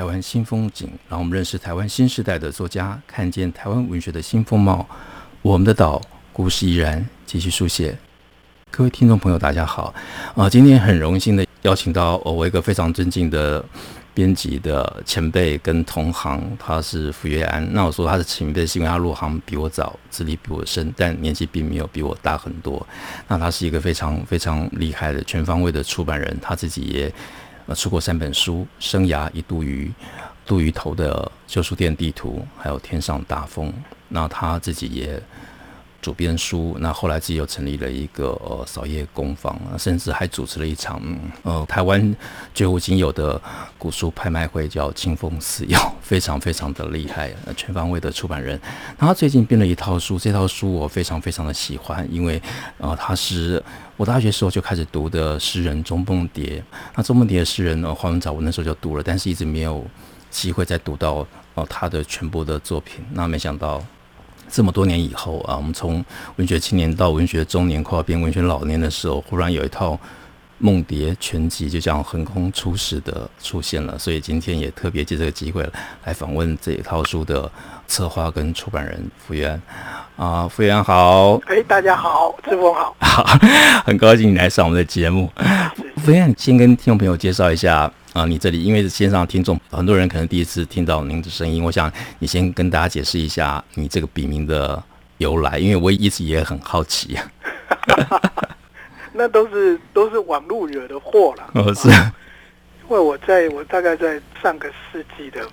[0.00, 4.88] 台湾新风景，让我们认识台湾新时代的作家，看见台湾文学的新风貌。
[5.42, 6.00] 我们的岛，
[6.32, 7.94] 故事依然继续书写。
[8.70, 9.92] 各位听众朋友，大家好！
[10.34, 13.62] 啊，今天很荣幸的邀请到我一个非常尊敬的。
[14.12, 17.66] 编辑的前辈跟同行，他是傅月安。
[17.72, 22.84] 那我说他是前辈，是因为他入行比我早，资历比我深，但年纪并没有比我大很多。
[23.28, 27.12] 那他是一个非常非常厉害的全方位的出版人，他自己也
[27.74, 29.86] 出过三本书，《生涯一度于》、
[30.44, 33.72] 杜鱼头的旧书店地图，还有天上大风。
[34.08, 35.22] 那他自己也。
[36.00, 41.02] 主编书，那后来自己又成立了一个呃扫叶工坊，甚至还主持了一场
[41.42, 42.16] 呃台湾
[42.54, 43.40] 绝无仅有的
[43.76, 48.58] 古书拍卖会，叫清风寺谣，非常非常的厉害，全方位的出版人。
[48.98, 52.40] 那他最近编了一套书，这套书我非常非常的喜欢，因为
[52.78, 53.62] 呃他是
[53.98, 56.64] 我大学时候就开始读的诗人钟梦蝶。
[56.94, 59.84] 那钟梦蝶的诗人呢，黄文藻我那时候就读了，但是一直没有
[60.30, 61.26] 机会再读到哦、
[61.56, 63.04] 呃、他的全部的作品。
[63.12, 63.84] 那没想到。
[64.50, 66.04] 这么多年以后啊，我们从
[66.36, 69.98] 文学青年到文学中年，跨变文学老年的时候，忽然有一套
[70.60, 73.98] 梦蝶全集就这样横空出世的出现了。
[73.98, 75.68] 所以今天也特别借这个机会
[76.04, 77.50] 来访问这一套书的
[77.88, 79.60] 策划跟出版人福原
[80.16, 83.24] 啊，傅月安好，哎，大家好，志峰好， 好，
[83.84, 85.28] 很高兴你来上我们的节目。
[85.96, 87.90] 福原，先跟听众朋友介绍一下。
[88.12, 91.62] 啊，你这里因为是线上听众，很多人可能第一次听到您的声音。
[91.62, 94.82] 我想你先跟大家解释一下你这个笔名的
[95.18, 97.16] 由来，因为我一直也很好奇。
[99.20, 101.50] 那都是都是网络惹的祸了。
[101.54, 101.90] 哦，是。
[101.90, 105.46] 因为我在我大概在上个世纪的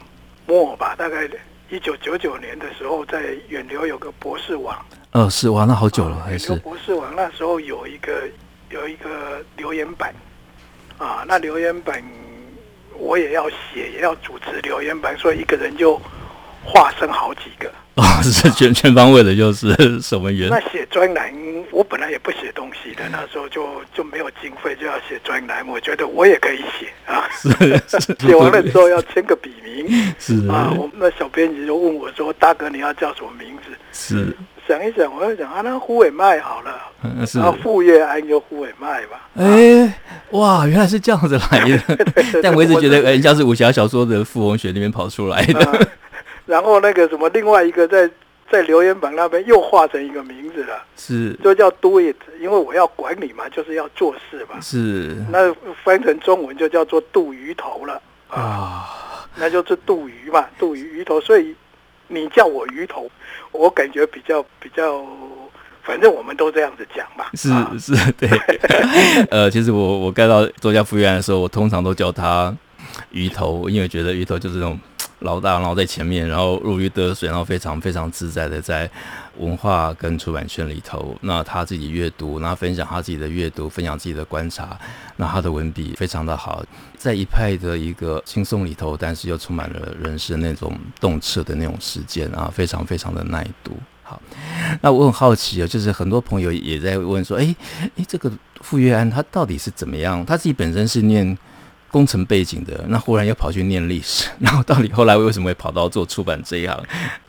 [0.46, 1.30] 末吧，大概
[1.70, 4.74] 一九九九年的时候，在远流有个博士网。
[5.12, 6.56] 哦，是玩了好久了，还是。
[6.56, 8.24] 博士网那时候有一个
[8.70, 10.16] 有一个留言板
[10.98, 12.02] 啊，那留言板。
[13.00, 16.02] 我也要写，也要主持留言板，所以一个人就
[16.64, 17.70] 化身好几个。
[17.98, 20.50] 哦，是全全方位的，就是守门员。
[20.50, 21.34] 那写专栏，
[21.72, 25.68] 我本来也不写东西的，那时候就就没有经费，就要写专栏。
[25.68, 27.28] 我觉得我也可以写啊，
[28.20, 30.14] 写完了之后要签个笔名。
[30.20, 34.36] 是啊，我们那小编辑就问我说：“大哥，你要叫什么名字？”是。
[34.68, 39.30] 想一想，我就想啊，那胡伟迈好了，嗯、是啊傅月安就胡伟迈吧。
[39.36, 39.94] 哎、欸，
[40.32, 41.82] 哇，原来是这样子来的。
[42.44, 45.64] 但我一直觉得人家是武侠小说的傅红雪那边跑出来的。
[45.64, 45.80] 啊、
[46.48, 48.10] 然后那个什么，另外一个在
[48.50, 54.60] 在留言板那边又画成一个名字了，是就叫 Do It，因为我要管理嘛，就是要做事嘛。
[54.62, 55.54] 是那
[55.84, 61.54] 翻成中文就叫做杜鱼头了啊，啊，那就是杜鱼嘛，杜鱼鱼头，所以
[62.08, 63.12] 你叫我鱼头。
[63.54, 65.04] 我感觉比较比较，
[65.82, 67.32] 反正我们都这样子讲吧。
[67.34, 68.30] 是是，对。
[69.32, 72.56] 呃，其实我我盖到作家傅月安的时候，我通常都叫他
[73.10, 74.80] 鱼头，因为觉得鱼头就是那种
[75.20, 78.90] 老大，然后在前面，然后如鱼得水，然后非常非常自在的在
[79.38, 81.16] 文化跟出版圈里头。
[81.22, 84.78] 那他自己阅读，然后分享他自己的阅读，分享自己的观察。
[85.16, 86.64] 那他的文笔非常的好，
[86.96, 93.72] 在一派的一个轻松里头，但是又充满了人生那种动彻的那种时间啊，非常非常的耐读。
[94.04, 94.22] 好，
[94.82, 97.56] 那我很好奇啊，就是很多朋友也在问说，哎
[97.98, 100.26] 哎，这个傅月安他到底是怎么样？
[100.26, 101.38] 他自己本身是念
[101.92, 106.84] 工程背景的，那忽然又跑去念历史， 然后到底后来为什么会跑到做出版这一行？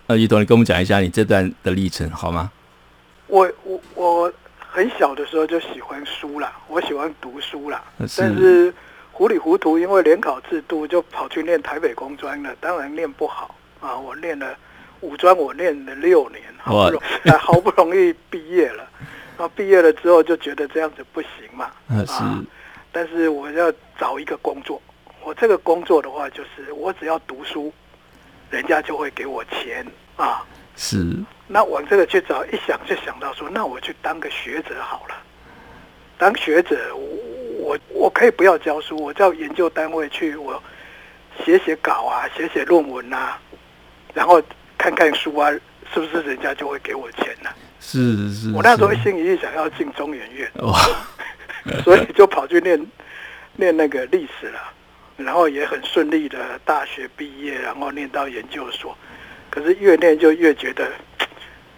[0.06, 2.50] 那鱼头，你跟我们讲一下你这段的历程好吗？
[3.26, 4.32] 我我我。
[4.70, 7.82] 很小的时候就喜欢书啦，我喜欢读书啦。
[8.06, 8.72] 是，但是
[9.10, 12.54] 糊里糊涂，因为联考制度，就跑去念台北工专了。
[12.60, 14.54] 当然念不好啊，我念了
[15.00, 18.84] 五专，我念了六年，好不容易好不容易毕业了。
[19.36, 21.70] 然后毕业了之后，就觉得这样子不行嘛。
[22.06, 22.44] 是啊，
[22.98, 24.82] 但是我要找一个工作。
[25.22, 27.72] 我这个工作的话，就是我只要读书，
[28.50, 29.86] 人家就会给我钱
[30.16, 30.44] 啊。
[30.74, 31.06] 是。
[31.46, 35.14] 那往这个去找，一想就想到说，那我去当个学者好了。
[36.18, 37.06] 当学者，我
[37.60, 40.60] 我我可以不要教书，我叫研究单位去，我
[41.44, 43.38] 写写稿啊，写写论文啊，
[44.12, 44.42] 然后
[44.76, 45.52] 看看书啊，
[45.94, 47.50] 是不是人家就会给我钱呢？
[47.78, 48.52] 是是，是。
[48.52, 50.76] 我那时候一心一意想要进中研院，哇，
[51.84, 52.86] 所以就跑去念
[53.56, 54.72] 念那个历史了。
[55.16, 58.96] 然后也很顺利的大学毕业，然后念到研究所。
[59.50, 60.88] 可是越念就越觉得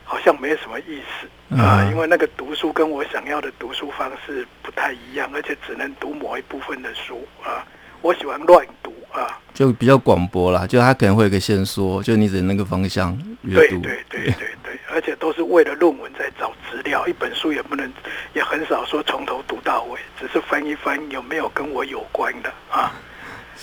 [0.05, 7.65] 好像没什么意思啊，因为那个读书跟我想要的读书方式不太一样，而且只能读某一部分的书啊。
[8.03, 13.79] 我喜欢乱读啊，就比较广博啦，就他可能会有个线索，就你指那个方向阅读。
[13.81, 17.93] 对对对对对，而且都是为了论文在找资料，一本书也不能，
[18.33, 22.93] 也很少说从头读到尾，只是翻一翻有没有跟我有关的啊，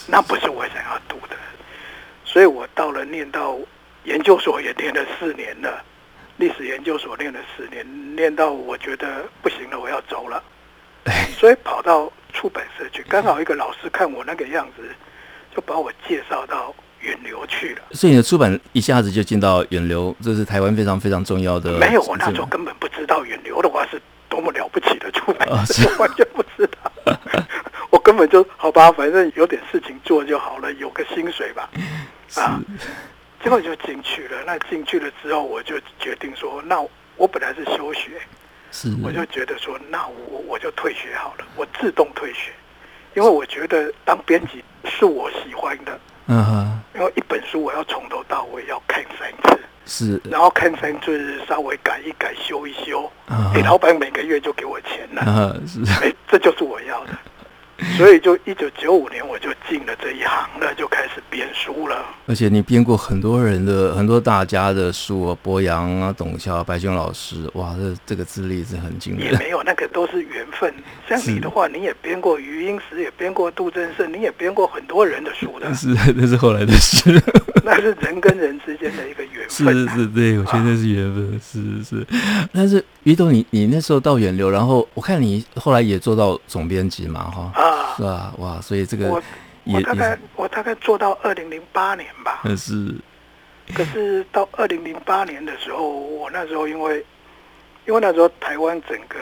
[0.06, 1.36] 那不是我想要读的，
[2.24, 3.58] 所以我到了念到
[4.04, 5.84] 研究所也念了四年了，
[6.38, 10.44] 历史研究所念了四年，念到我觉得不行了，我要走了，
[11.40, 12.12] 所以跑到。
[12.38, 14.84] 出版社去，刚好一个老师看我那个样子，
[15.56, 17.82] 就把我介绍到远流去了。
[17.94, 21.72] 所以你的出版一下子就进到远流，这是台湾非常非常重要的。
[21.82, 24.00] 没有，我那时候根本不知道远流的话是
[24.30, 27.18] 多么了不起的出版社，我完全不知道。
[27.90, 31.68] 我根本就好吧，反正有点事情做就好了，有个薪水吧。
[32.36, 32.62] 啊，
[33.44, 34.38] 结果就进去了。
[34.46, 36.80] 那进去了之后，我就决定说，那
[37.16, 38.12] 我本来是休学。
[38.72, 42.52] 是，我就觉得说，那我我就退学好了，我自动退学，
[43.16, 53.12] 因为我觉得当编辑是我喜欢的，嗯哼，因为一本书我要从头到尾要看三次，是，然后看三次稍微改一改修一修，
[53.54, 57.12] 给老板每个月就给我钱了，嗯，是，哎，这就是我要的。
[57.96, 62.06] 所以就一九九五年我就进了这一行了，就开始编书了。
[62.26, 69.32] 而且你编过很多人的很多大家的书啊，博洋啊、董桥、白熊老师，哇，这这个资历是很惊人。
[69.32, 70.74] 也没有那个都是缘分。
[71.08, 75.72] 像你的话，你也编过余英时，也编过杜振胜，你也编过很多人的书的。
[75.76, 77.22] 是，那是后来的事。
[77.68, 79.94] 那是人跟人之间的一个缘分、啊。
[79.94, 81.36] 是是，对，我觉得是缘分。
[81.36, 82.08] 啊、是是。
[82.54, 87.52] 但是于董，你你那时候到远流，然后我看你后来也做到总编辑嘛，哈。
[87.54, 88.34] 啊，是吧？
[88.38, 89.22] 哇，所以这个我
[89.66, 92.42] 我大概我大概做到二零零八年吧。
[92.56, 92.96] 是。
[93.74, 97.06] 可是到二零零八年的时候，我那时候因为
[97.86, 99.18] 因为那时候台湾整个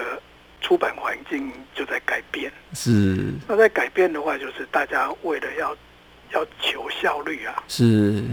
[0.62, 2.52] 出版环境就在改变。
[2.74, 3.34] 是。
[3.48, 5.76] 那在改变的话，就是大家为了要
[6.36, 7.64] 要求效率啊。
[7.68, 8.24] 是。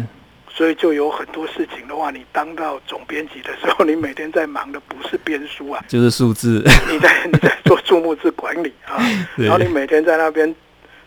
[0.55, 6.63] 所以就有很多事情的话，你当到总编辑的时候，你每天在忙的不是编书啊，就是数字。
[6.91, 9.01] 你在你在做数目字管理啊，
[9.35, 10.55] 然后你每天在那边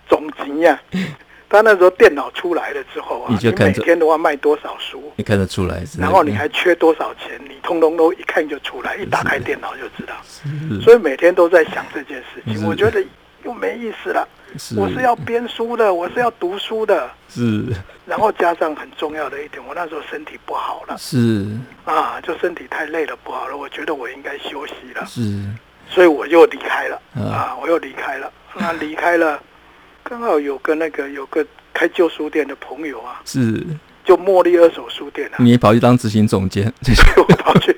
[0.09, 0.79] 总结呀。
[1.47, 5.83] 他那时候电脑出来了之后啊，你就看你每天的话卖多少书，你看得出来。
[5.97, 10.15] 然后你还缺多少钱，你通通都一看就出来，一打开电脑就知道。
[10.81, 13.01] 所以每天都在想这件事情，我觉得
[13.45, 14.27] 又没意思了。
[14.57, 17.09] 是我是要编书的，我是要读书的。
[17.29, 17.65] 是，
[18.05, 20.95] 然后加上很重要的一点，我那时候身体不好了。
[20.97, 21.45] 是
[21.85, 23.55] 啊，就身体太累了，不好了。
[23.55, 25.05] 我觉得我应该休息了。
[25.05, 25.21] 是，
[25.89, 27.01] 所以我又离开了。
[27.15, 28.31] 啊，我又离开了。
[28.55, 29.41] 那离开了，
[30.03, 33.61] 刚好有个那个有个开旧书店的朋友啊，是，
[34.05, 35.35] 就茉莉二手书店啊。
[35.39, 36.71] 你跑去当执行总监，
[37.17, 37.75] 我跑去。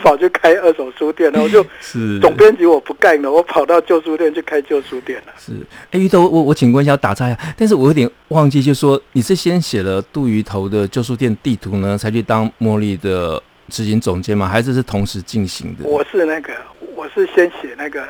[0.00, 5.32] 我跑去开二手书店了， 我就是总编辑，我不干了，我跑到旧书店去开旧书店了。
[5.38, 5.52] 是，
[5.90, 14.48] 哎，鱼头，我我请问一下，打岔一下，但是我有点忘记，就是说你是先写了杜鱼头的旧书店地图呢，才去当茉莉的执行总监吗？
[14.48, 15.86] 还是是同时进行的？
[15.86, 16.52] 我是那个，
[16.96, 18.02] 我是先写那个。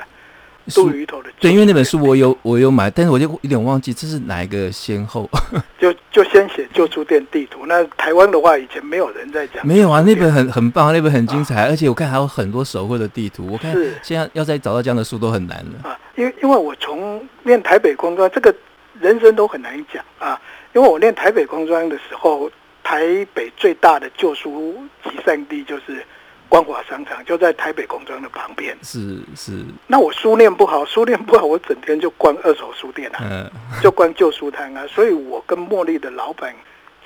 [0.69, 5.29] 杜鱼头的对，因为那本书我有我有买，但是我就有点忘记这是哪一个先后。
[5.81, 7.67] 就就先写旧书店地图。
[7.67, 9.67] 那台湾的话，以前没有人在讲。
[9.67, 13.49] 没有啊，那本很很棒，那本很精彩，啊、而且我看还有很多手绘的地图。
[13.51, 15.89] 我看现在要再找到这样的书都很难了。
[15.89, 18.55] 啊，因为因为我从念台北工专，这个
[19.01, 20.41] 人生都很难讲啊。
[20.75, 22.51] 因为我念台北工专的时候，
[22.85, 23.03] 台
[23.35, 26.05] 北最大的旧书集散地就是。
[26.51, 29.65] 光华商场就在台北工专的旁边，是是。
[29.87, 34.85] 那我书念不好，书念不好，我整天就逛二手书店啊，嗯、 就逛旧书摊啊。
[34.89, 36.53] 所以我跟茉莉的老板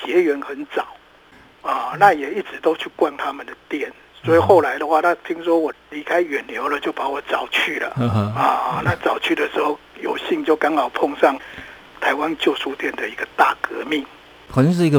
[0.02, 0.86] 结缘很早
[1.60, 3.92] 啊，那也一直都去逛他们的店。
[4.24, 7.90] 所以后来的话，他听说我离开远流了，就把我找去了
[8.34, 8.80] 啊。
[8.82, 11.38] 那找去的时候，有幸就刚好碰上
[12.00, 14.02] 台湾旧书店的一个大革命，
[14.50, 14.98] 好像是一个。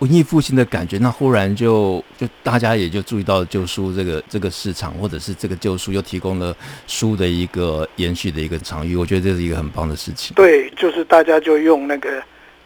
[0.00, 6.54] 文艺复兴的感觉，那忽然就就大家也就注意到了旧书这个这个市场，或者是这个旧书又提供了
[6.86, 10.34] 书的一个延续的一个场域，我觉得这是一个很棒的事情。
[10.34, 12.22] 对，就是大家就用那个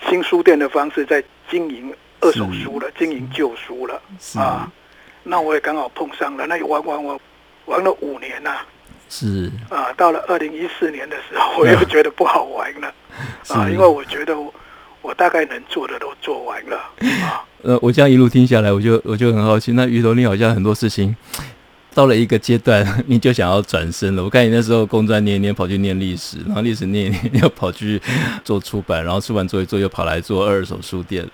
[0.08, 4.00] 新书店的方式在经营二手书了，经营旧书了
[4.34, 4.70] 啊。
[5.22, 7.18] 那我也刚好碰上了，那玩玩玩
[7.66, 8.66] 玩了五年呐、啊，
[9.10, 12.94] 是啊，到了二零一四年的时候，我又觉得不好玩了
[13.54, 14.52] 啊，因为我觉得我。
[15.08, 16.76] 我大概能做的都做完了
[17.24, 17.42] 啊。
[17.62, 21.16] 呃，我这样一路听下来，我就我就很好奇，那于头你好像很多事情
[21.94, 24.22] 到了一个阶段， 你就想要转身了。
[24.22, 28.00] 我看你那时候工专念一念，跑去念历史，然后历史念一念，又跑去
[28.44, 31.26] 做出版，然后出版做一做，又跑来做二手书店。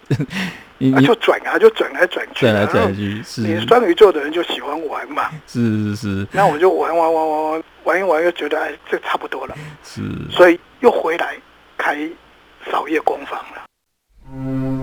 [0.78, 3.20] 你 你、啊、就转啊，就转来转去，转来转去。
[3.24, 5.24] 是你双鱼座的人就喜欢玩嘛？
[5.48, 6.26] 是是是。
[6.30, 9.54] 那我就玩玩玩玩玩玩一玩，又觉得哎，这差不多了。
[9.82, 10.00] 是。
[10.30, 11.36] 所以又回来
[11.76, 11.98] 开
[12.70, 13.63] 扫夜工坊了。
[14.34, 14.73] Mm-hmm.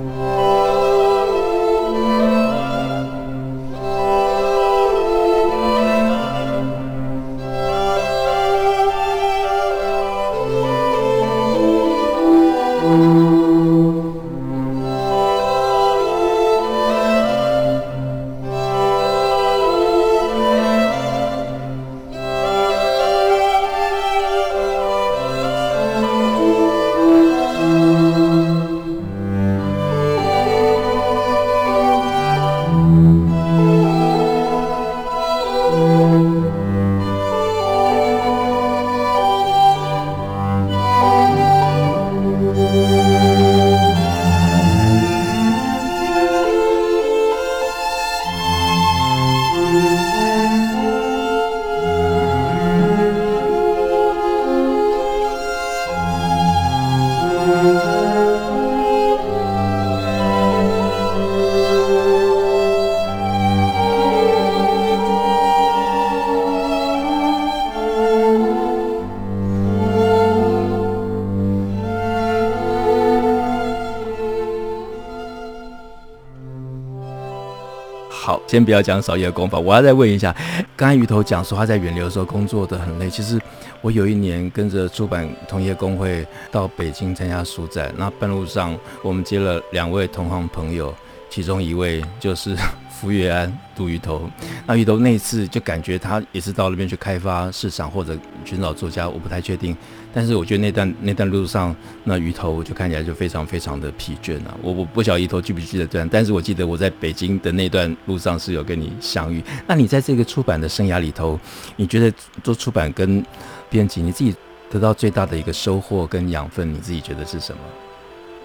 [78.52, 80.36] 先不要讲扫夜工法，我要再问一下，
[80.76, 83.10] 刚才鱼头讲说他在远流的时候工作的很累。
[83.10, 83.40] 其实
[83.80, 90.94] 我有一年跟着出版同业工会到北京参加书展，那半路上我们接了两位同行朋友，
[91.30, 92.54] 其中一位就是。
[93.02, 94.30] 福月安、杜鱼头，
[94.68, 98.16] 那鱼头那一次就感觉他也是到那边去开发市场或者
[98.46, 99.76] 寻找作家，我不太确定。
[100.14, 104.56] 但是我觉得那段那段路上，那鱼头就看起来就非常非常的疲倦啊。
[104.62, 109.44] 我我不晓得鱼头记不记得这段，但是我记得我在北京的那段路上是有跟你相遇。
[109.66, 111.40] 那你在这个出版的生涯里头，
[111.78, 113.26] 你觉得做出版跟
[113.68, 114.36] 编辑，你自己
[114.70, 117.62] 得到最大的一个收获跟养分，你自己觉得是什么？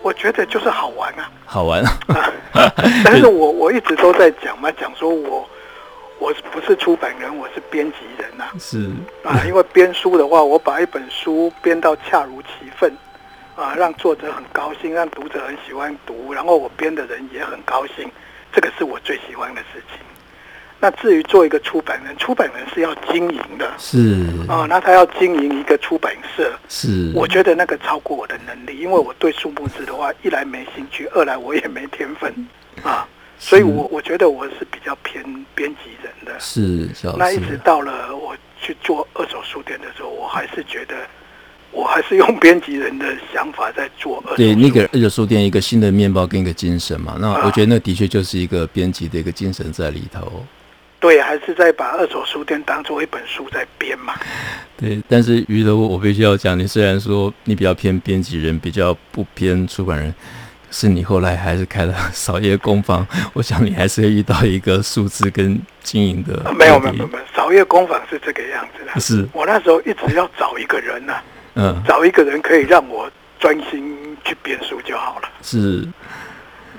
[0.06, 1.98] 我觉得就是好玩啊，好玩啊！
[3.04, 5.44] 但是我我一直都在讲嘛，讲说我
[6.20, 8.52] 我不是出版人，我是编辑人呐、啊。
[8.56, 8.88] 是
[9.24, 12.96] 啊，因为编书的话，我把一本书编到恰如其分
[13.56, 18.08] 啊，让作者很高兴，让读者很喜欢读，然后我编的人也很高兴，
[18.52, 20.05] 这个是我最喜欢的事情。
[20.86, 24.24] 那至于做一个出版人，出版人是要经营的，是。
[24.46, 32.32] 啊，那他要经营一个出版社，是，我觉得那个超过我的能力，因为我对数目字的话，一来没兴趣，二来我也没天分
[32.84, 33.04] 啊，
[33.36, 35.24] 所以我我觉得我是比较偏
[35.56, 36.88] 编辑人的，是，
[37.18, 40.94] 那一直到了我去做二手书店的时候，我还是觉得，
[41.72, 44.36] 我还是用编辑人的想法在做二手。
[44.36, 50.44] 对，那个二手书店一个新的面包跟一个精神嘛，那我觉得那的确就是一个编辑的一个精神在里头。
[51.06, 54.14] 对，还是在把二手书店当做一本书在编嘛。
[54.76, 60.12] 对，但是于德，我必须要讲，你虽然说你比较偏编辑人，比较不偏出版人，
[60.72, 63.06] 是你后来还是开了 扫叶工坊。
[63.34, 66.50] 我想你还是会遇到一个数字跟经营的、啊。
[66.52, 69.00] 没有没有没有，扫叶工坊是这个样子的。
[69.00, 71.22] 是我那时候一直要找一个人呢、啊，
[71.54, 73.08] 嗯，找一个人可以让我
[73.38, 75.28] 专心去编书就好了。
[75.40, 75.86] 是，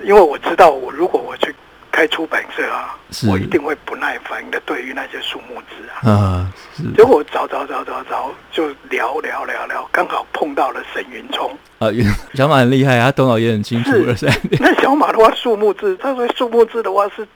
[0.04, 1.54] 因为我知道，我如果我去。
[1.98, 2.96] 开出版社啊，
[3.28, 4.62] 我一定会不耐烦的。
[4.64, 6.52] 对于那些数目字啊，啊，
[6.96, 11.50] 结果找找找找找，就聊聊聊聊，刚好碰到了沈云聪
[11.80, 11.88] 啊。
[12.34, 13.90] 小马很厉害，啊头脑也很清楚。
[14.14, 17.26] 是，那小马的话，数目字，他说数目字的话是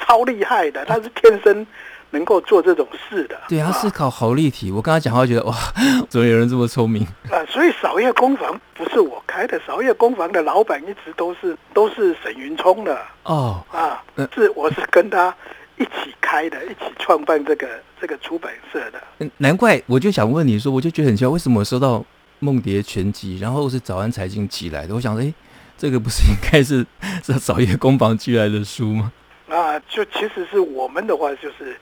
[0.00, 1.64] 超厉害的，他是天生。
[2.10, 4.70] 能够做这种事的，对他思考好立体。
[4.70, 5.54] 啊、我跟他讲话，觉得哇，
[6.08, 7.44] 怎么有人这么聪明啊？
[7.46, 14.02] 所以扫叶工房不是我开的，扫叶工房的老板一直都是都是沈云聪的哦啊，
[14.34, 15.34] 是我是跟他
[15.76, 17.68] 一起开的，一起创办这个
[18.00, 19.28] 这个出版社的。
[19.36, 21.98] 难怪我就想问你说，我就觉得很奇怪，为什么我收到
[22.38, 24.94] 《梦蝶全集》，然后是早安财经寄来的？
[24.94, 25.32] 我想说，哎，
[25.76, 26.86] 这个不是应该是
[27.22, 29.12] 是扫叶工坊寄来的书吗？
[29.50, 31.78] 啊，就其实是我们的话就是。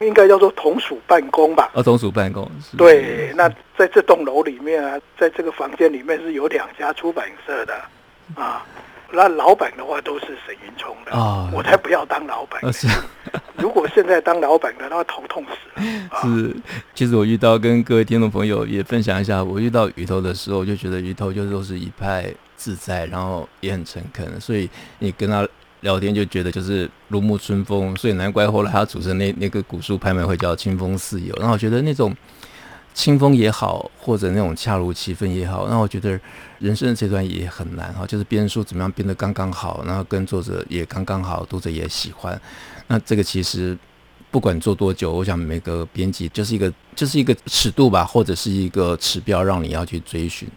[0.00, 1.70] 应该叫做同属办公吧？
[1.74, 2.48] 哦，同属办公。
[2.76, 7.74] 对，那在这栋楼里面啊，在这个房间里面是有两家出版社的
[8.34, 8.64] 啊。
[9.10, 12.72] 那老板的话都是沈云聪的啊，我才不要当老板。
[12.72, 12.86] 是，
[13.56, 16.20] 如果现在当老板的，那头痛死了。
[16.20, 16.54] 是，
[16.94, 25.46] 其实我遇到跟各位听众朋友也分享一下，我遇到鱼头的时候，我就觉得鱼头就都是一派自在，然后也很诚恳，所以你跟他。
[25.80, 31.34] 聊天就觉得就是如沐春风，所以难怪后来他组成那那个古书拍卖会叫清风似有。
[31.36, 32.14] 然后我觉得那种
[32.94, 36.18] 清风也好，或者那种恰如其分也好，那我觉得
[36.58, 42.40] 人生的这段也很难哈，就是编书怎么样编得刚刚好，然后跟作者也刚刚好，读者也喜欢。
[42.88, 43.78] 那这个其实
[44.30, 50.48] 不管做多久，我想每个编辑就是一个就是一个尺度吧，或者是一个指标，让你要去追寻。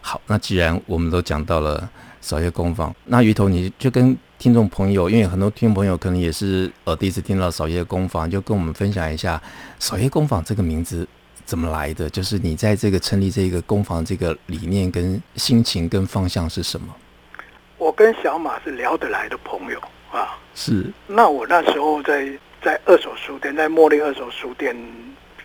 [0.00, 1.88] 好，那既然我们都讲到了
[2.20, 9.40] 扫叶工坊，那鱼头你就跟听众朋友，因为很多听众朋友可能也是呃第一次听到扫叶工坊，就跟我们分享一下
[9.78, 11.06] 扫叶工坊这个名字
[11.44, 16.94] 怎么来的，就是你在这个成立这个工坊这个理念跟心情跟方向是什么？
[17.78, 19.78] 我跟小马是聊得来的朋友
[20.10, 20.92] 啊，是。
[21.06, 22.26] 那我那时候在
[22.62, 24.74] 在二手书店，在茉莉二手书店，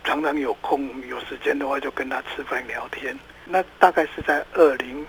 [0.04, 3.18] 常常有空有时间的话，就跟他吃饭聊天。
[3.46, 5.04] 那大概是在二零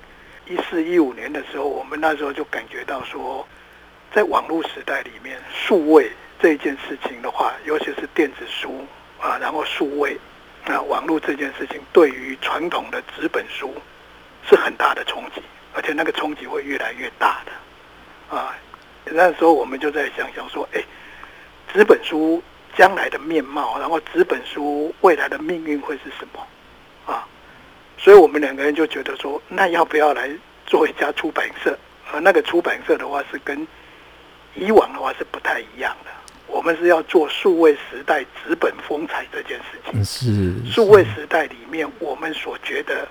[0.50, 3.48] 一四一五年的时候，我们那时候就感觉到说，
[4.14, 8.86] 在网络时代里面，数位这一件事情的话，尤其是电子书
[9.20, 10.18] 啊，然后数位
[10.66, 13.74] 啊，网络这件事情，对于传统的纸本书
[14.48, 15.42] 是很大的冲击，
[15.74, 18.54] 而且那个冲击会越来越大的啊。
[19.06, 20.84] 那时候我们就在想想说，哎，
[21.74, 22.44] 纸本书
[22.76, 26.48] 将来的面貌，然后纸本书未来的命运会是什么
[27.06, 27.26] 啊？
[27.98, 30.30] 所以我们两个人就觉得说，那要不要来
[30.66, 31.78] 做一家出版社？
[32.12, 33.66] 而那个出版社的话，是跟
[34.56, 36.12] 以往的话是不太一样的。
[36.48, 40.04] 我们是要做数位时代纸本风采这件事情。
[40.04, 43.08] 是数位时代里面，我们所觉得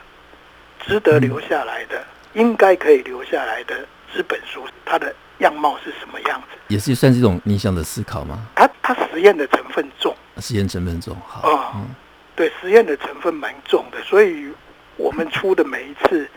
[0.86, 2.04] 值得留下来的，
[2.34, 6.58] 应该可以留下来的纸本书，它的样貌是什么样子？
[6.68, 8.46] 也是算是一种逆向的思考吗？
[8.54, 11.88] 它它实验的成分重，实验成分重，好啊，嗯，
[12.36, 14.52] 对，实验的成分蛮重的，所以。
[14.96, 16.28] 我们出的每一次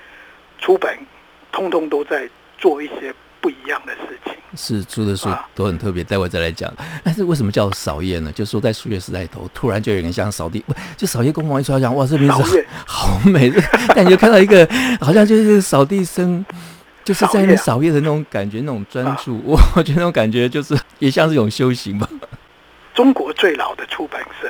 [0.58, 0.98] 出版，
[1.52, 4.34] 通通都在做一些不一样的事情。
[4.56, 6.72] 是出的书都很特别，待会再来讲。
[7.04, 8.32] 但是为什么叫扫叶呢？
[8.32, 13.52] 就说在数学时代头，突然就有人像扫地，不就扫叶工坊一出来讲，哇，这名字好美，
[13.96, 14.64] 感觉看到一个
[15.02, 16.46] 好像就是扫地僧，
[17.04, 22.08] 就是在那扫叶的那种感觉，那种专注，我我觉得那种感觉就是也像是一种修行吧。
[22.94, 24.48] 中国最老的出版社，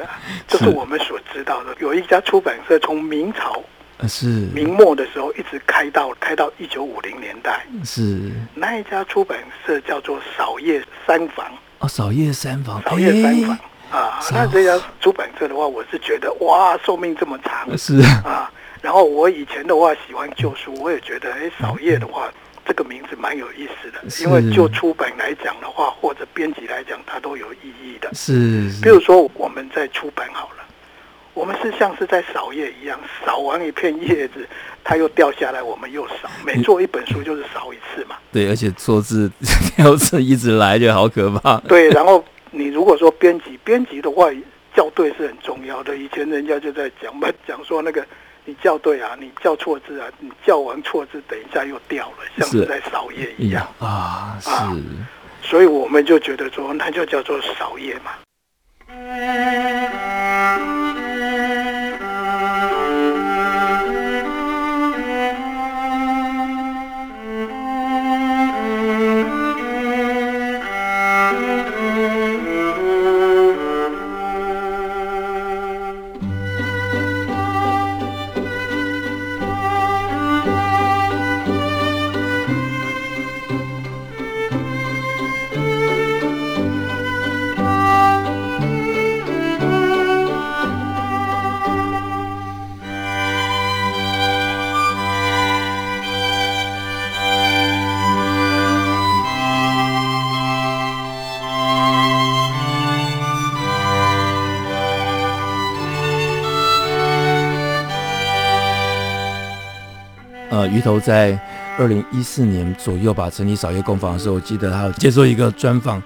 [0.50, 3.63] 就是我们所知道的，有一家出版社从明朝。
[4.08, 11.46] 是明末的时候一直开到开到一九五零年代，是那一家出版社叫做扫叶三房
[11.80, 13.58] 哦，扫叶三房，扫叶三房、
[13.92, 14.20] 欸、啊。
[14.32, 18.52] 那这家出版社的话，我是觉得哇，寿命这么长，是啊。
[18.82, 22.30] 然后我以前的话喜欢旧书，我也觉得哎，扫叶的话
[22.66, 28.10] 这个名字蛮有意思的，因为就出版来讲的话，或者编辑来讲，它都有意义的。
[28.13, 30.62] 是，比如说我们在出版好了。
[31.34, 34.48] 我们是像是在扫叶一样，扫完一片叶子，
[34.84, 36.30] 它又掉下来，我们又扫。
[36.46, 38.15] 每做一本书就是扫一次嘛。
[38.32, 39.32] 对，而且错字、
[39.78, 41.58] 要是一直来，就好可怕。
[41.62, 44.28] 对，然后你如果说编辑，编辑的话
[44.76, 45.98] 校对是很重要的。
[45.98, 48.06] 以前人家就在讲嘛，讲说那个
[48.46, 54.38] 你校对啊，你校错字啊，你校完错字，等一下又掉了，像是在扫叶一样啊。
[54.39, 54.52] 是，
[55.41, 58.12] 所以我们就觉得说，那就叫做扫叶嘛。
[110.74, 111.40] 鱼头在
[111.78, 116.02] 二零一四年左右吧，成立扫叶工坊的时候，我记得他有接受一个专访，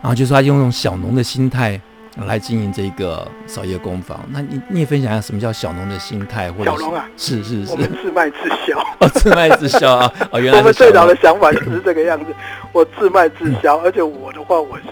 [0.00, 1.80] 然后就说他用那种小农的心态
[2.26, 4.20] 来经营这个扫叶工坊。
[4.30, 6.52] 那你你也分享一下什么叫小农的心态？
[6.52, 12.32] 或者小农啊，是是是，我们自卖自销哦，自卖自销啊，哦，原来我们最早的想法就是这个样子，
[12.70, 14.84] 我自卖自销，而且我的话，我是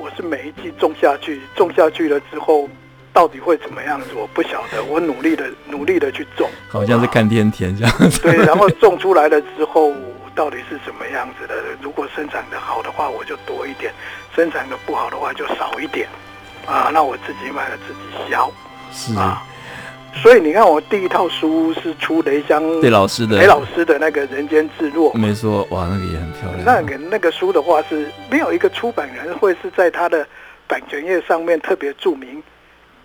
[0.00, 2.68] 我是每一季种下去，种下去了之后。
[3.12, 4.08] 到底会怎么样子？
[4.14, 4.82] 我不晓得。
[4.84, 8.20] 我努力的努力的去种，好像是看天田这样子。
[8.22, 9.92] 对，然后种出来了之后，
[10.34, 11.54] 到底是什么样子的？
[11.82, 13.92] 如果生产的好的话，我就多一点；
[14.34, 16.08] 生产的不好的话，就少一点。
[16.66, 18.50] 啊，那我自己买了自己销。
[18.92, 19.42] 是啊，
[20.22, 26.64] 所以你看，我第一套书是出雷香雷老师的雷老师的那个《人间自若》，没错，哇，那个也很漂亮。
[26.64, 30.26] 那个那个书的话是没有一个出版人会是在他的
[30.68, 32.42] 版权页上面特别注明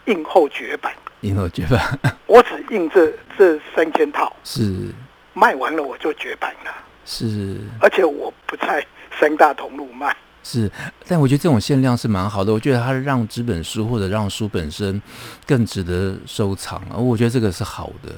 [0.05, 1.99] 印后绝版，印后绝版。
[2.27, 4.93] 我只印这这三千套，是
[5.33, 6.71] 卖完了我就绝版了，
[7.05, 8.85] 是，而且我不在
[9.19, 10.15] 三大同路卖。
[10.43, 10.69] 是，
[11.07, 12.53] 但我觉得这种限量是蛮好的。
[12.53, 15.01] 我觉得它让纸本书或者让书本身
[15.47, 18.13] 更值得收藏，而我觉得这个是好的。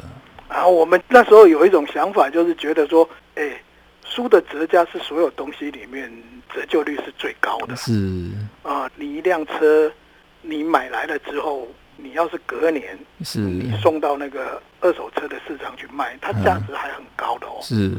[0.49, 3.49] 然后我们那时候有一种想法，就是觉得说，哎，
[4.03, 6.11] 书的折价是所有东西里面
[6.53, 7.73] 折旧率是最高的。
[7.77, 8.29] 是
[8.61, 9.89] 啊，你一辆车，
[10.41, 17.59] 你买来了之后，你要是隔年是你送到那个二手车的市场去卖，它价值还很高的哦。
[17.61, 17.91] 是，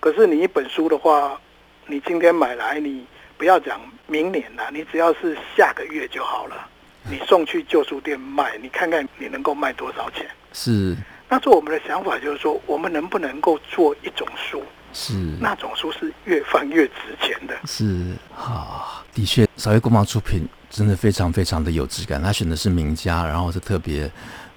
[0.00, 1.40] 可是你一本书的话，
[1.86, 3.06] 你今天买来你。
[3.38, 6.68] 不要讲明年了，你只要是下个月就好了。
[7.08, 10.26] 你送去旧书店卖，你看看你能够卖多少钱？
[10.52, 10.96] 是。
[11.28, 14.60] 那做我们的想法就是说，我们能不能够做一种书？
[14.92, 15.14] 是。
[15.40, 17.56] 那种书是越放越值钱的。
[17.64, 22.22] 是啊，的确，少一工坊出品真的非常非常的有质感。
[22.22, 24.10] 他选的是名家，然后是特别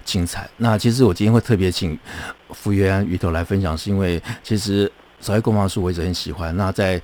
[0.04, 0.48] 精彩。
[0.56, 1.98] 那其实我今天会特别请
[2.50, 6.56] 福原安鱼头来分享，是因为其实扫叶工坊书我一直很喜欢。
[6.56, 7.00] 那在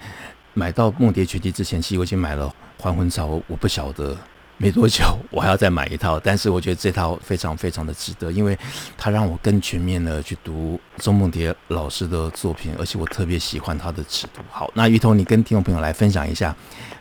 [0.54, 2.46] 买到《梦蝶全集》之前，其实我已经买了
[2.82, 4.16] 《还魂草》，我不晓得
[4.56, 6.18] 没多久我还要再买一套。
[6.18, 8.58] 但是我觉得这套非常非常的值得，因为
[8.96, 14.42] 它让我更全面的去读周梦蝶老师的作品，而且我特别喜欢他的尺度。
[14.50, 16.54] 好，那鱼头，你跟听众朋友来分享一下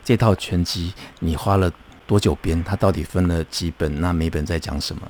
[0.03, 1.71] 这套全集，你花了
[2.07, 2.63] 多久编？
[2.63, 4.01] 他到底分了几本？
[4.01, 5.01] 那每本在讲什么？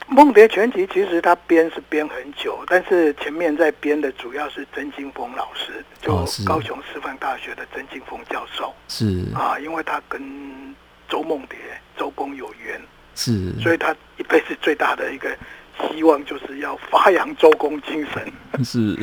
[0.10, 8.74] 《梦蝶全集》其实他编是编很久，但是前面在编的主要是曾金峰老师，就高雄师范大学的曾金峰教授。
[8.88, 10.74] 是啊，因为他跟
[11.10, 11.58] 周梦蝶、
[11.98, 12.80] 周公有缘，
[13.14, 15.36] 是，所以他一辈子最大的一个
[15.90, 18.32] 希望就是要发扬周公精神。
[18.64, 18.96] 是，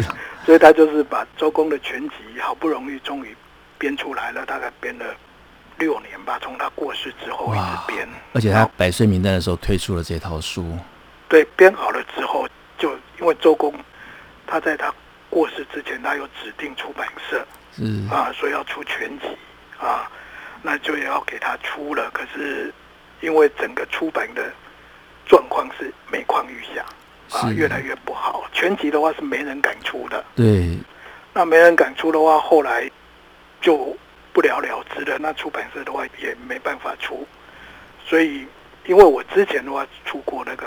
[0.43, 3.35] 所以他就是把周公的全集好不容易终于
[3.77, 5.05] 编出来了，大概编了。
[5.77, 10.77] 六年吧，从他过世之后一直编，而且他百岁名单的时候推出了这套书。
[11.27, 13.73] 对，编好了之后，就因为周公
[14.47, 14.93] 他在他
[15.29, 19.25] 过世之前，他有指定出版社，是啊，所以要出全集
[19.77, 20.09] 啊，
[20.61, 22.09] 那就也要给他出了。
[22.11, 22.73] 可是
[23.21, 24.51] 因为整个出版的
[25.25, 26.85] 状况是每况愈下
[27.37, 28.45] 啊，越来越不好。
[28.53, 30.77] 全集的话是没人敢出的，对，
[31.33, 32.89] 那没人敢出的话，后来
[33.59, 33.95] 就。
[34.35, 37.25] 不了了之的，那出版社的话也没办法出，
[38.05, 38.45] 所以
[38.85, 40.65] 因为我之前的话出过那个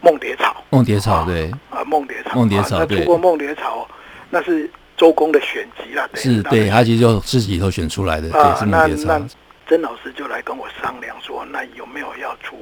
[0.00, 3.88] 梦蝶草，梦蝶草对啊，梦蝶草，梦蝶草，那出过梦蝶草，
[4.30, 8.56] 那是周公的选集啦，是对，他其实就自己头选出来的啊。
[8.68, 9.20] 那那
[9.66, 12.56] 曾老师就来跟我商量说，那有没有要出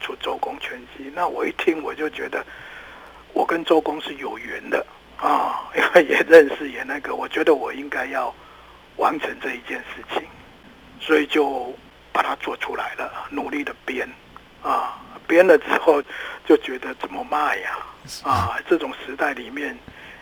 [0.00, 1.08] 出周公全集？
[1.14, 2.44] 那我一听我就觉得，
[3.32, 4.84] 我跟周公是有缘的
[5.20, 8.34] 啊，因 为也认识也那个，我觉得我应该要。
[8.96, 10.22] 完成这一件事情，
[11.00, 11.74] 所以就
[12.12, 14.08] 把它做出来了，努力的编
[14.62, 16.02] 啊，编了之后
[16.46, 17.70] 就觉得怎么卖呀？
[18.22, 19.76] 啊，这种时代里面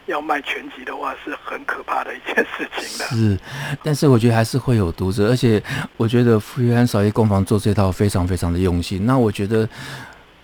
[0.06, 3.04] 要卖全集的话是很可怕的一件事情的。
[3.06, 3.38] 是，
[3.82, 5.62] 但是我觉得还是会有读者，而且
[5.96, 9.04] 我觉得福原安扫叶工坊做这套非常非常的用心。
[9.04, 9.68] 那我觉得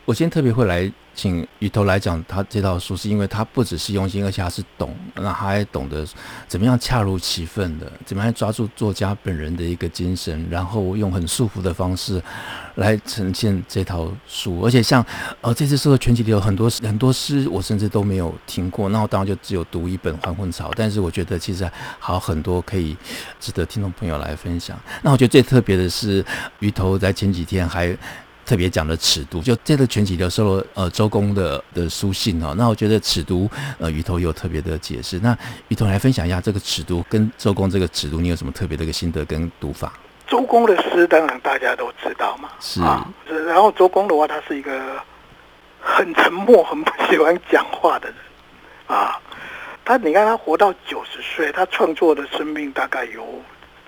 [0.08, 0.90] 我今天特别会来。
[1.14, 6.06] 请鱼头来讲他这套书，是因为他不只是用心，而且他是懂，那他还懂得
[6.46, 12.22] 怎么样恰如其分的，怎么样抓住作家本人的一个精神，然后用很舒服的方式
[12.76, 14.60] 来呈现这套书。
[14.60, 15.04] 而且像
[15.40, 21.68] 呃这次书的全集里有很多很多诗，我甚至都没有听过，那我当然就只有读一本《还魂草》，但是我觉得其实
[21.98, 22.96] 还有很多可以
[23.40, 24.78] 值得听众朋友来分享。
[25.02, 26.24] 那我觉得最特别的是
[26.60, 27.98] 鱼头在前几天还。
[28.48, 32.54] 特别讲的尺度，就这个全集的收了呃周公的的书信哦。
[32.56, 33.46] 那我觉得尺度
[33.78, 35.18] 呃鱼头有特别的解释。
[35.18, 35.36] 那
[35.68, 39.92] 鱼头来分享一下这个尺度跟周公这个尺度，你有什么特别的一个心得跟读法？
[40.26, 42.80] 周公的诗当然大家都知道嘛，是。
[42.80, 43.06] 啊、
[43.46, 44.80] 然后周公的话，他是一个
[45.78, 48.16] 很沉默、很不喜欢讲话的人
[48.86, 49.20] 啊。
[49.84, 53.22] 他你看他活到九十岁，他创作的生命大概有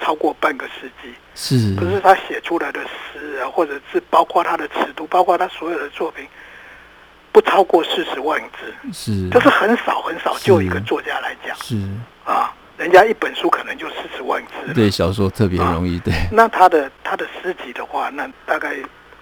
[0.00, 1.14] 超过半个世纪。
[1.34, 6.26] 是，可是他写出来的诗啊，或者是包括他的尺度，包括他所有的作品，
[7.32, 10.36] 不超过四十万字，是，就是很少很少。
[10.40, 11.76] 就一个作家来讲，是
[12.24, 16.12] 啊，人家一本书可能就四十万字，对小说特别容易，对。
[16.32, 18.74] 那他的他的诗集的话，那大概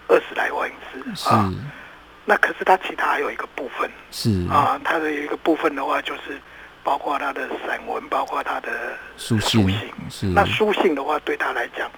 [0.08, 1.28] 二十来万字，是。
[2.24, 6.40] 那可是他其他还有一个部分，是啊，他的有一个部分的话就是。
[6.82, 8.70] 包括他的散文，包括他的
[9.16, 10.26] 书信，是。
[10.26, 11.90] 那书信的话，对他来讲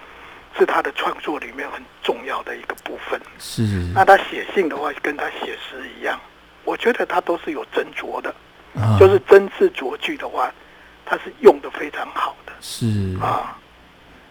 [0.57, 3.19] 是他的创作里面很重要的一个部分。
[3.39, 3.61] 是，
[3.93, 6.19] 那他写信的话，跟他写诗一样
[6.63, 8.33] 我觉得他都是有斟酌的，
[8.75, 10.51] 啊、就是真字酌句的话，
[11.05, 12.53] 他是用的非常好的。
[12.59, 12.85] 是。
[13.21, 13.57] 啊，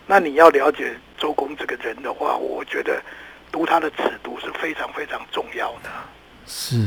[0.06, 3.02] 那你要了解周公这个人的话，我觉得
[3.50, 5.90] 读他的尺度是非常非常重要的。
[6.50, 6.84] 是。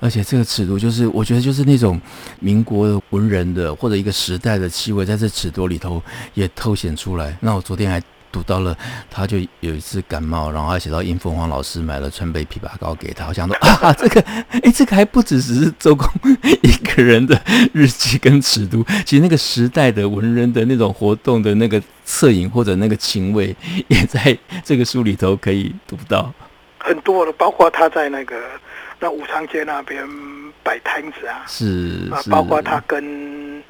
[0.00, 1.98] 而且这个尺度，就是我觉得就是那种
[2.40, 6.02] 民国文人的或者一个时代的气味，在这尺度里头
[6.34, 7.34] 也透显出来。
[7.40, 8.76] 那我昨天还读到了，
[9.08, 13.28] 他就有一次感冒，然后还写到殷凤凰老师买了川贝枇杷膏给他。
[13.28, 16.08] 我想说 啊，这个哎，这个还不只是周公
[16.62, 17.40] 一个人的
[17.72, 23.54] 日记跟尺度，其实那个时代的文人的那种活动的那个侧影或者那个情味，
[23.86, 26.34] 也在这个书里头可以读到
[26.80, 28.42] 很多的，包括他在那个。
[29.02, 30.06] 那武昌街那边
[30.62, 33.64] 摆摊子啊，是啊，包括他跟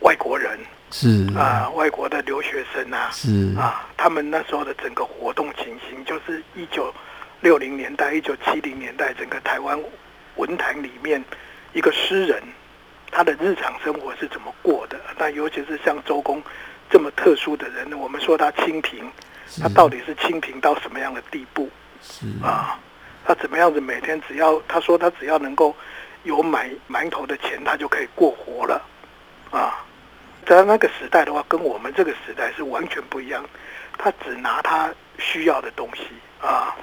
[0.00, 0.58] 外国人
[0.90, 6.92] 是啊，外国的留学生啊，是啊，他们那时候的整个活动情形，就是一九
[7.40, 9.82] 六零年代、一九七零年代，整个台湾
[10.36, 11.24] 文坛里面
[11.72, 12.42] 一个诗人
[13.10, 15.00] 他的日常生活是怎么过的？
[15.16, 16.42] 那尤其是像周公
[16.90, 19.02] 这么特殊的人，我们说他清贫，
[19.62, 21.70] 他到底是清贫到什么样的地步？
[22.06, 22.78] 是啊。
[23.26, 23.80] 他怎么样子？
[23.80, 25.74] 每天只要他说他只要能够
[26.24, 28.82] 有买馒头的钱，他就可以过活了
[29.50, 29.82] 啊！
[30.44, 33.42] 在那个时代的话，跟我们这个时代是完全不一样。
[33.96, 36.02] 他只拿他需要的东西
[36.46, 36.76] 啊，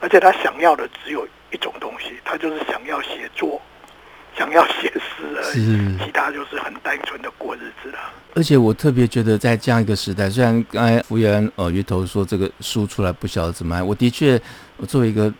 [0.00, 3.62] 而且他想要的只有一种东西，他就是想要写作，
[4.36, 7.98] 想要写诗而已，其他就是很单纯的过日子了。
[8.34, 14.40] 而且我特别觉得，在这样一个时代，虽然刚才福原呃鱼头说这个书出来不晓得怎么样，我的确
[14.76, 15.32] 我作为一个。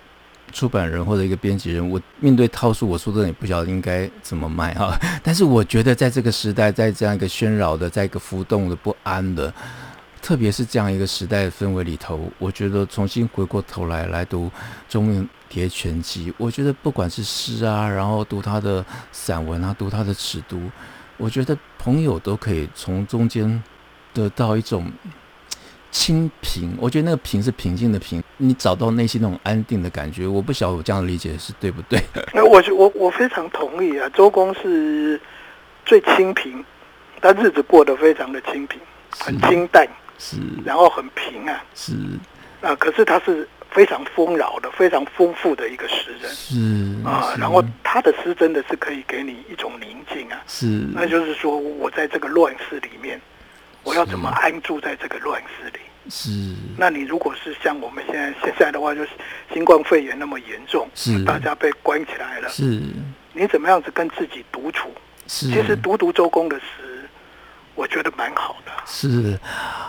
[0.52, 4.96] 出版人或者一个编辑人，我面对套书，我说的也不晓得应该怎么卖哈。
[5.20, 9.52] 但是我觉得，在这个时代，在这样一个喧扰的，在一个浮动的、不安的，
[10.22, 14.48] 特别是这样一个时代的氛围里头，我觉得重新回过头来来读
[14.88, 20.60] 周梦蝶全集，我觉得不管是诗啊，然后读他的散文啊，读他的尺度，
[21.16, 23.60] 我觉得朋友都可以从中间
[24.12, 24.92] 得到一种。
[25.94, 30.26] 清平，我觉得那个平是平静的平，你找到内心那种安定的感觉。
[30.26, 32.02] 我不晓得我这样的理解是对不对？
[32.34, 34.10] 那我我我非常同意啊。
[34.12, 35.18] 周公是
[35.86, 36.62] 最清平，
[37.22, 39.86] 他日子过得非常的清平，很清淡，
[40.18, 41.92] 是，然后很平啊，是
[42.60, 42.74] 啊。
[42.74, 47.36] 可是他是非常丰饶的，非常丰富的一个诗人，是啊。
[47.38, 50.66] 然后他的诗真的是可以给你一种宁静啊，是。
[50.92, 53.20] 那就是说，我在这个乱世里面。
[53.84, 55.78] 我要怎么安住在这个乱世里？
[56.10, 56.30] 是。
[56.76, 59.10] 那你如果是像我们现在现在的话，就是
[59.52, 62.80] 新冠肺炎那么严重，是大家被关起来了，是。
[63.32, 64.90] 你怎么样子跟自己独处？
[65.26, 65.46] 是。
[65.48, 66.64] 其实独独周公的诗，
[67.74, 68.72] 我觉得蛮好的。
[68.86, 69.38] 是，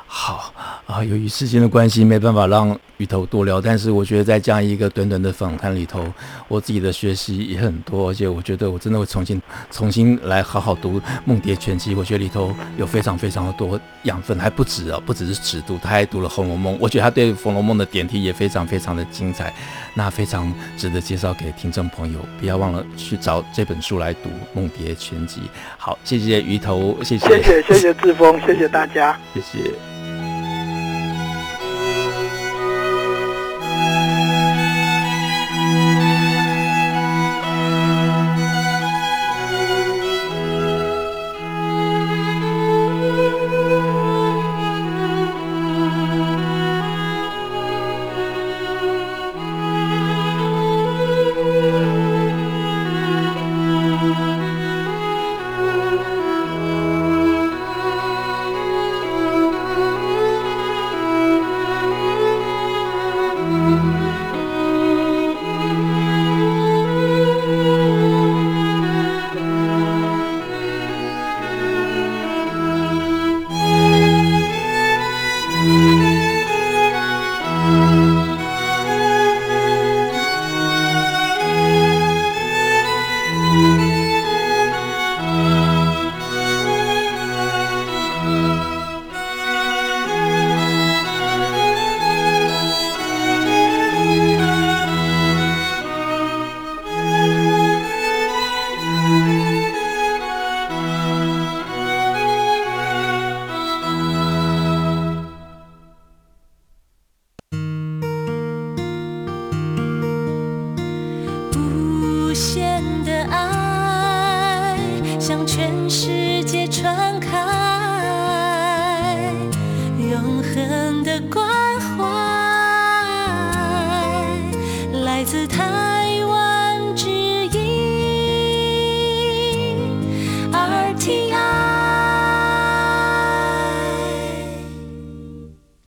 [0.08, 0.54] 好
[0.88, 1.04] 啊。
[1.04, 3.60] 由于时间的关系，没办法让鱼头多聊。
[3.60, 6.06] 但是我觉得在这样一个短短的访谈里头，
[6.48, 8.10] 我自己的学习也很多。
[8.10, 11.94] 而且我觉得我真的会重新重新来好好读《梦蝶全集》。
[11.98, 16.76] 我觉得里头有非常非常的多养分，还不止啊，不只是尺度，他还读了《红楼梦》。
[16.80, 19.54] 我觉得他对《红楼梦》的点题也非常非常的精彩，
[19.94, 22.20] 那非常值得介绍给听众朋友。
[22.40, 25.42] 不要忘了去找这本书来读《梦蝶全集》。
[25.78, 29.20] 好，谢谢鱼头，谢谢，谢谢，谢谢志峰，谢谢大家。
[29.34, 29.95] 谢谢。